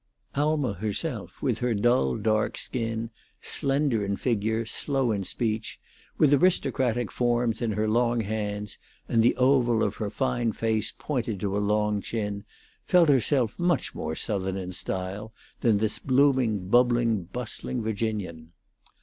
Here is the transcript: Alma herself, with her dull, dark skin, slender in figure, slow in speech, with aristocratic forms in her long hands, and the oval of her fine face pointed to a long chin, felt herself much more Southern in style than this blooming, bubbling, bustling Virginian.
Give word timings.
Alma 0.33 0.73
herself, 0.73 1.43
with 1.43 1.59
her 1.59 1.75
dull, 1.75 2.15
dark 2.17 2.57
skin, 2.57 3.11
slender 3.39 4.03
in 4.03 4.17
figure, 4.17 4.65
slow 4.65 5.11
in 5.11 5.23
speech, 5.23 5.79
with 6.17 6.33
aristocratic 6.33 7.11
forms 7.11 7.61
in 7.61 7.73
her 7.73 7.87
long 7.87 8.21
hands, 8.21 8.79
and 9.07 9.21
the 9.21 9.35
oval 9.35 9.83
of 9.83 9.97
her 9.97 10.09
fine 10.09 10.53
face 10.53 10.91
pointed 10.97 11.39
to 11.39 11.55
a 11.55 11.59
long 11.59 12.01
chin, 12.01 12.45
felt 12.83 13.09
herself 13.09 13.59
much 13.59 13.93
more 13.93 14.15
Southern 14.15 14.57
in 14.57 14.71
style 14.73 15.31
than 15.59 15.77
this 15.77 15.99
blooming, 15.99 16.67
bubbling, 16.67 17.25
bustling 17.25 17.83
Virginian. 17.83 18.53